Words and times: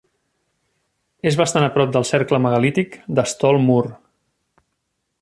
És 1.31 1.37
bastant 1.41 1.67
a 1.67 1.69
prop 1.77 1.93
del 1.97 2.09
cercle 2.13 2.41
megalític 2.47 2.99
de 3.21 3.29
Stall 3.35 3.63
Moor. 3.71 3.95